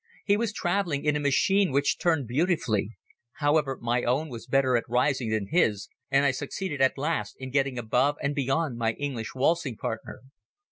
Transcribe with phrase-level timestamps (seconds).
[0.25, 2.89] He was traveling in a machine which turned beautifully.
[3.33, 7.51] However, my own was better at rising than his, and I succeeded at last in
[7.51, 10.23] getting above and beyond my English waltzing partner.